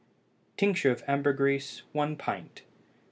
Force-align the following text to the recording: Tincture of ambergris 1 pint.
Tincture 0.57 0.89
of 0.89 1.03
ambergris 1.07 1.83
1 1.91 2.15
pint. 2.15 2.63